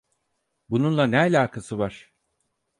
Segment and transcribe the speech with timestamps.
[0.69, 2.13] Bununla ne alakası var?